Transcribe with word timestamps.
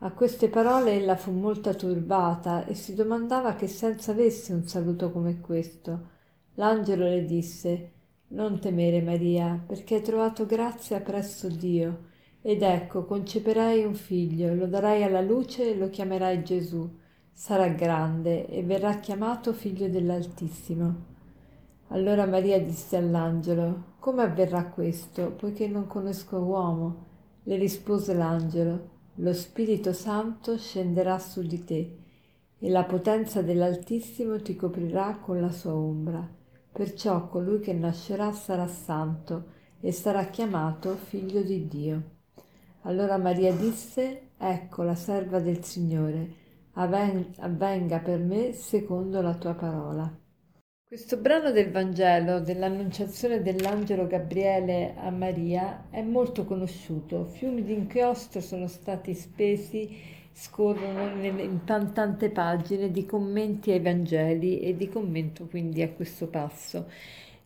A 0.00 0.12
queste 0.12 0.50
parole 0.50 0.92
ella 0.92 1.16
fu 1.16 1.30
molto 1.32 1.74
turbata 1.74 2.66
e 2.66 2.74
si 2.74 2.94
domandava 2.94 3.54
che 3.54 3.66
senso 3.66 4.10
avesse 4.10 4.52
un 4.52 4.68
saluto 4.68 5.10
come 5.10 5.40
questo. 5.40 6.08
L'angelo 6.56 7.04
le 7.04 7.24
disse 7.24 7.92
Non 8.28 8.60
temere 8.60 9.00
Maria, 9.00 9.58
perché 9.66 9.94
hai 9.94 10.02
trovato 10.02 10.44
grazia 10.44 11.00
presso 11.00 11.48
Dio. 11.48 12.08
Ed 12.42 12.60
ecco, 12.60 13.06
conceperai 13.06 13.84
un 13.84 13.94
figlio, 13.94 14.54
lo 14.54 14.66
darai 14.66 15.02
alla 15.02 15.22
luce 15.22 15.70
e 15.70 15.76
lo 15.76 15.88
chiamerai 15.88 16.44
Gesù. 16.44 16.86
Sarà 17.32 17.68
grande 17.68 18.46
e 18.48 18.62
verrà 18.62 18.98
chiamato 18.98 19.54
figlio 19.54 19.88
dell'Altissimo. 19.88 21.14
Allora 21.88 22.26
Maria 22.26 22.60
disse 22.60 22.98
all'angelo 22.98 23.94
Come 23.98 24.24
avverrà 24.24 24.66
questo, 24.66 25.32
poiché 25.32 25.66
non 25.68 25.86
conosco 25.86 26.36
uomo? 26.36 27.04
Le 27.44 27.56
rispose 27.56 28.12
l'angelo 28.12 28.94
lo 29.16 29.32
Spirito 29.32 29.94
Santo 29.94 30.58
scenderà 30.58 31.18
su 31.18 31.42
di 31.42 31.64
te 31.64 31.98
e 32.58 32.68
la 32.68 32.84
potenza 32.84 33.40
dell'Altissimo 33.40 34.40
ti 34.42 34.56
coprirà 34.56 35.18
con 35.22 35.40
la 35.40 35.50
sua 35.50 35.74
ombra. 35.74 36.28
Perciò 36.72 37.28
colui 37.28 37.60
che 37.60 37.72
nascerà 37.72 38.32
sarà 38.32 38.66
santo 38.66 39.54
e 39.80 39.92
sarà 39.92 40.26
chiamato 40.26 40.96
figlio 40.96 41.42
di 41.42 41.66
Dio. 41.66 42.02
Allora 42.82 43.16
Maria 43.16 43.54
disse, 43.54 44.32
Ecco 44.36 44.82
la 44.82 44.94
serva 44.94 45.40
del 45.40 45.64
Signore, 45.64 46.34
avvenga 46.74 48.00
per 48.00 48.18
me 48.18 48.52
secondo 48.52 49.22
la 49.22 49.34
tua 49.34 49.54
parola. 49.54 50.25
Questo 50.88 51.16
brano 51.16 51.50
del 51.50 51.72
Vangelo, 51.72 52.38
dell'annunciazione 52.38 53.42
dell'angelo 53.42 54.06
Gabriele 54.06 54.94
a 54.96 55.10
Maria, 55.10 55.88
è 55.90 56.00
molto 56.00 56.44
conosciuto. 56.44 57.26
Fiumi 57.26 57.64
di 57.64 57.72
inchiostro 57.72 58.40
sono 58.40 58.68
stati 58.68 59.12
spesi, 59.12 59.98
scorrono 60.30 61.24
in 61.24 61.64
tante 61.64 62.30
pagine 62.30 62.92
di 62.92 63.04
commenti 63.04 63.72
ai 63.72 63.80
Vangeli 63.80 64.60
e 64.60 64.76
di 64.76 64.88
commento 64.88 65.46
quindi 65.46 65.82
a 65.82 65.90
questo 65.90 66.28
passo. 66.28 66.88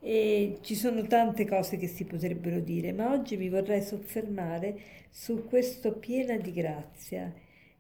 E 0.01 0.59
ci 0.61 0.75
sono 0.75 1.01
tante 1.07 1.47
cose 1.47 1.79
che 1.79 1.87
si 1.87 2.05
potrebbero 2.05 2.61
dire, 2.61 2.93
ma 2.93 3.11
oggi 3.11 3.39
mi 3.39 3.49
vorrei 3.49 3.81
soffermare 3.81 4.79
su 5.09 5.47
questo 5.49 5.93
piena 5.93 6.37
di 6.37 6.53
grazia. 6.53 7.33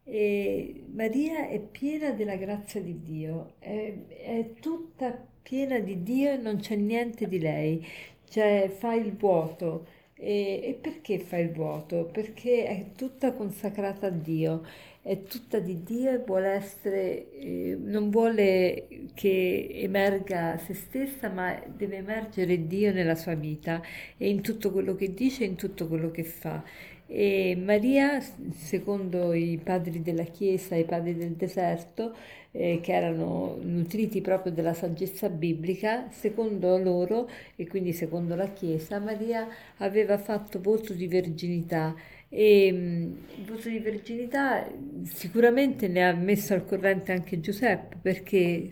E 0.04 0.84
Maria 0.92 1.48
è 1.48 1.60
piena 1.60 2.10
della 2.12 2.36
grazia 2.36 2.80
di 2.80 3.00
Dio, 3.02 3.54
è, 3.58 3.94
è 4.08 4.50
tutta 4.60 5.28
piena 5.42 5.78
di 5.78 6.02
Dio 6.02 6.32
e 6.32 6.36
non 6.36 6.58
c'è 6.58 6.76
niente 6.76 7.28
di 7.28 7.38
lei, 7.38 7.84
cioè 8.28 8.70
fa 8.76 8.94
il 8.94 9.12
vuoto. 9.14 9.86
E, 10.22 10.60
e, 10.62 10.74
perché 10.80 11.18
fa 11.18 11.38
il 11.38 11.50
vuoto? 11.50 12.04
Perché 12.12 12.66
è 12.66 12.86
tutta 12.94 13.32
consacrata 13.32 14.08
a 14.08 14.10
Dio, 14.10 14.62
è 15.02 15.22
tutta 15.22 15.58
di 15.60 15.82
Dio 15.82 16.10
e 16.10 16.18
vuole 16.18 16.48
essere, 16.50 17.30
eh, 17.32 17.76
non 17.80 18.10
vuole 18.10 18.86
che 19.14 19.68
emerga 19.72 20.58
se 20.58 20.74
stessa, 20.74 21.30
ma 21.30 21.58
deve 21.74 21.96
emergere 21.96 22.66
Dio 22.66 22.92
nella 22.92 23.14
sua 23.14 23.34
vita 23.34 23.80
e 24.18 24.28
in 24.28 24.42
tutto 24.42 24.70
quello 24.70 24.94
che 24.94 25.14
dice 25.14 25.44
e 25.44 25.46
in 25.46 25.56
tutto 25.56 25.88
quello 25.88 26.10
che 26.10 26.24
fa. 26.24 26.62
E 27.12 27.56
Maria, 27.56 28.20
secondo 28.20 29.32
i 29.32 29.58
padri 29.60 30.00
della 30.00 30.22
Chiesa, 30.22 30.76
i 30.76 30.84
padri 30.84 31.16
del 31.16 31.32
deserto, 31.32 32.14
eh, 32.52 32.78
che 32.80 32.92
erano 32.92 33.58
nutriti 33.60 34.20
proprio 34.20 34.52
della 34.52 34.74
saggezza 34.74 35.28
biblica, 35.28 36.08
secondo 36.10 36.78
loro 36.78 37.28
e 37.56 37.66
quindi 37.66 37.92
secondo 37.92 38.36
la 38.36 38.52
Chiesa, 38.52 39.00
Maria 39.00 39.48
aveva 39.78 40.18
fatto 40.18 40.60
voto 40.60 40.92
di 40.92 41.08
verginità 41.08 41.96
e 42.28 42.66
il 42.66 43.44
voto 43.44 43.68
di 43.68 43.80
verginità 43.80 44.64
sicuramente 45.02 45.88
ne 45.88 46.08
ha 46.08 46.12
messo 46.14 46.54
al 46.54 46.64
corrente 46.64 47.10
anche 47.10 47.40
Giuseppe 47.40 47.96
perché 48.00 48.70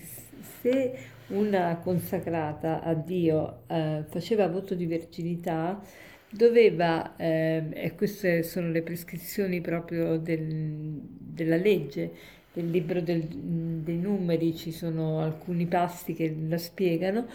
se 0.60 0.96
una 1.28 1.76
consacrata 1.82 2.82
a 2.82 2.94
Dio 2.94 3.62
eh, 3.66 4.04
faceva 4.08 4.46
voto 4.46 4.74
di 4.76 4.86
verginità, 4.86 5.82
doveva, 6.30 7.16
eh, 7.16 7.64
e 7.72 7.94
queste 7.94 8.42
sono 8.42 8.70
le 8.70 8.82
prescrizioni 8.82 9.60
proprio 9.60 10.18
del, 10.18 11.00
della 11.00 11.56
legge, 11.56 12.10
del 12.52 12.70
libro 12.70 13.00
del, 13.00 13.22
dei 13.22 13.98
numeri, 13.98 14.54
ci 14.56 14.72
sono 14.72 15.20
alcuni 15.20 15.66
passi 15.66 16.14
che 16.14 16.34
la 16.48 16.58
spiegano, 16.58 17.26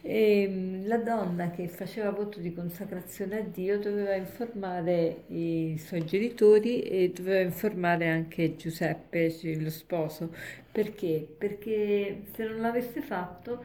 e 0.00 0.46
mm, 0.48 0.86
la 0.86 0.98
donna 0.98 1.50
che 1.50 1.68
faceva 1.68 2.10
voto 2.10 2.38
di 2.40 2.54
consacrazione 2.54 3.38
a 3.38 3.42
Dio 3.42 3.78
doveva 3.78 4.14
informare 4.14 5.24
i 5.28 5.76
suoi 5.78 6.04
genitori 6.04 6.80
e 6.82 7.12
doveva 7.14 7.40
informare 7.40 8.08
anche 8.08 8.56
Giuseppe, 8.56 9.34
lo 9.60 9.70
sposo. 9.70 10.32
Perché? 10.70 11.26
Perché 11.36 12.22
se 12.32 12.44
non 12.44 12.60
l'avesse 12.60 13.00
fatto 13.00 13.62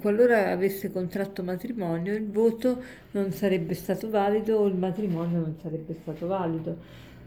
qualora 0.00 0.50
avesse 0.50 0.92
contratto 0.92 1.42
matrimonio, 1.42 2.14
il 2.14 2.30
voto 2.30 2.82
non 3.12 3.32
sarebbe 3.32 3.72
stato 3.74 4.10
valido 4.10 4.58
o 4.58 4.66
il 4.66 4.76
matrimonio 4.76 5.38
non 5.38 5.56
sarebbe 5.60 5.94
stato 5.94 6.26
valido. 6.26 6.76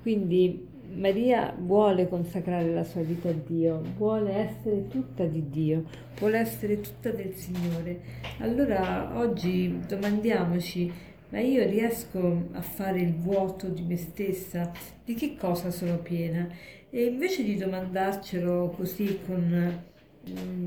Quindi 0.03 0.67
Maria 0.93 1.51
vuole 1.57 2.07
consacrare 2.07 2.71
la 2.71 2.83
sua 2.83 3.01
vita 3.01 3.29
a 3.29 3.33
Dio, 3.33 3.81
vuole 3.97 4.33
essere 4.33 4.87
tutta 4.87 5.25
di 5.25 5.49
Dio, 5.49 5.85
vuole 6.19 6.37
essere 6.37 6.79
tutta 6.79 7.09
del 7.09 7.33
Signore. 7.33 7.99
Allora 8.37 9.17
oggi 9.17 9.79
domandiamoci, 9.87 10.91
ma 11.29 11.39
io 11.39 11.67
riesco 11.67 12.49
a 12.51 12.61
fare 12.61 13.01
il 13.01 13.15
vuoto 13.15 13.67
di 13.67 13.81
me 13.81 13.97
stessa? 13.97 14.71
Di 15.03 15.15
che 15.15 15.35
cosa 15.35 15.71
sono 15.71 15.97
piena? 15.97 16.47
E 16.91 17.05
invece 17.05 17.43
di 17.43 17.57
domandarcelo 17.57 18.73
così 18.77 19.19
con 19.25 19.83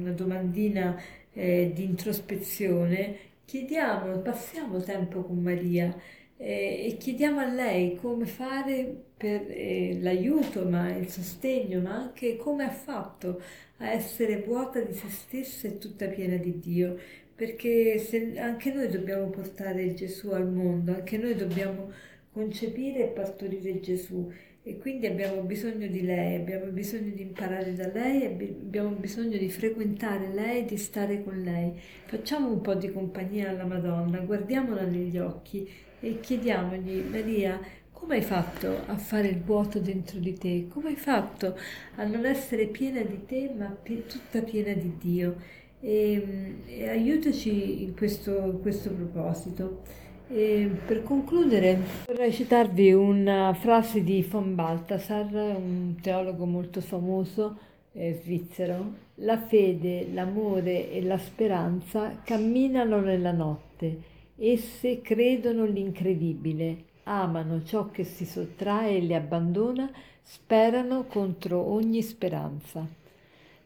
una 0.01 0.11
domandina 0.11 1.01
eh, 1.39 1.71
di 1.73 1.85
introspezione, 1.85 3.17
chiediamo, 3.45 4.19
passiamo 4.19 4.83
tempo 4.83 5.23
con 5.23 5.39
Maria 5.39 5.97
eh, 6.37 6.87
e 6.87 6.97
chiediamo 6.99 7.39
a 7.39 7.47
lei 7.47 7.95
come 7.95 8.27
fare 8.27 9.05
per 9.17 9.47
eh, 9.49 9.99
l'aiuto, 10.01 10.69
ma 10.69 10.95
il 10.97 11.09
sostegno, 11.09 11.81
ma 11.81 11.95
anche 11.95 12.37
come 12.37 12.65
ha 12.65 12.71
fatto 12.71 13.41
a 13.79 13.91
essere 13.93 14.43
vuota 14.43 14.81
di 14.81 14.93
se 14.93 15.09
stessa 15.09 15.69
e 15.69 15.79
tutta 15.79 16.07
piena 16.09 16.37
di 16.37 16.59
Dio, 16.59 16.99
perché 17.35 17.99
se, 17.99 18.37
anche 18.39 18.73
noi 18.73 18.89
dobbiamo 18.89 19.29
portare 19.29 19.95
Gesù 19.95 20.31
al 20.31 20.49
mondo, 20.51 20.93
anche 20.93 21.19
noi 21.19 21.37
dobbiamo 21.37 21.93
concepire 22.33 23.05
e 23.05 23.13
partorire 23.13 23.79
Gesù 23.81 24.29
e 24.69 24.77
quindi 24.77 25.07
abbiamo 25.07 25.41
bisogno 25.41 25.87
di 25.87 26.03
lei, 26.03 26.35
abbiamo 26.35 26.67
bisogno 26.67 27.11
di 27.15 27.23
imparare 27.23 27.73
da 27.73 27.91
lei, 27.91 28.27
abbiamo 28.27 28.91
bisogno 28.91 29.39
di 29.39 29.49
frequentare 29.49 30.29
lei, 30.29 30.67
di 30.67 30.77
stare 30.77 31.25
con 31.25 31.41
lei. 31.41 31.73
Facciamo 32.05 32.51
un 32.51 32.61
po' 32.61 32.75
di 32.75 32.93
compagnia 32.93 33.49
alla 33.49 33.65
Madonna, 33.65 34.19
guardiamola 34.19 34.83
negli 34.83 35.17
occhi 35.17 35.67
e 36.01 36.21
chiediamogli, 36.21 37.01
Maria, 37.01 37.59
come 37.93 38.17
hai 38.17 38.23
fatto 38.23 38.83
a 38.85 38.99
fare 38.99 39.29
il 39.29 39.41
vuoto 39.41 39.79
dentro 39.79 40.19
di 40.19 40.35
te? 40.35 40.67
Come 40.69 40.91
hai 40.91 40.97
fatto 40.97 41.57
a 41.95 42.05
non 42.05 42.27
essere 42.27 42.67
piena 42.67 43.01
di 43.01 43.25
te, 43.25 43.51
ma 43.57 43.69
pi- 43.69 44.05
tutta 44.07 44.43
piena 44.43 44.75
di 44.75 44.99
Dio? 44.99 45.37
E, 45.81 46.57
e 46.67 46.89
aiutaci 46.91 47.85
in 47.85 47.97
questo, 47.97 48.59
questo 48.61 48.91
proposito. 48.91 49.83
E 50.31 50.71
per 50.85 51.03
concludere 51.05 51.79
vorrei 52.05 52.31
citarvi 52.35 52.93
una 52.93 53.55
frase 53.55 54.05
di 54.05 54.21
von 54.29 54.55
Balthasar, 54.55 55.33
un 55.33 55.95
teologo 56.03 56.45
molto 56.45 56.83
famoso 56.83 57.57
eh, 57.95 58.21
svizzero. 58.23 58.93
La 59.21 59.39
fede, 59.39 60.07
l'amore 60.13 60.93
e 60.93 61.03
la 61.03 61.17
speranza 61.17 62.21
camminano 62.25 63.01
nella 63.01 63.33
notte, 63.33 64.03
esse 64.37 65.01
credono 65.01 65.65
l'incredibile, 65.65 66.85
amano 67.05 67.65
ciò 67.65 67.89
che 67.89 68.05
si 68.05 68.27
sottrae 68.27 68.97
e 68.97 69.01
li 69.01 69.15
abbandona, 69.15 69.91
sperano 70.21 71.05
contro 71.05 71.59
ogni 71.59 72.03
speranza. 72.03 72.87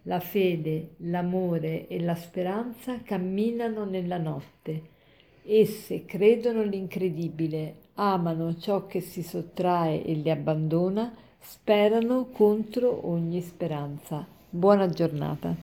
La 0.02 0.20
fede, 0.20 0.90
l'amore 0.98 1.88
e 1.88 2.00
la 2.00 2.14
speranza 2.14 3.00
camminano 3.02 3.84
nella 3.84 4.18
notte 4.18 4.91
Esse 5.44 6.04
credono 6.04 6.62
l'incredibile, 6.62 7.74
amano 7.94 8.56
ciò 8.56 8.86
che 8.86 9.00
si 9.00 9.24
sottrae 9.24 10.04
e 10.04 10.14
li 10.14 10.30
abbandona, 10.30 11.12
sperano 11.40 12.28
contro 12.30 13.08
ogni 13.08 13.40
speranza. 13.40 14.24
Buona 14.48 14.88
giornata. 14.88 15.61